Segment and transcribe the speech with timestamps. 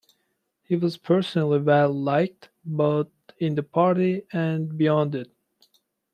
[0.63, 5.29] He was personally well-liked, both in the party and beyond it.